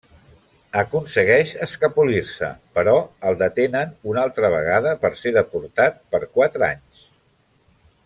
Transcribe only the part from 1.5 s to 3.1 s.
escapolir-se, però